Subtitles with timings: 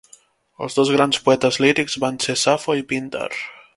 [0.67, 3.29] Els dos grans poetes lírics van ser Safo i Píndar.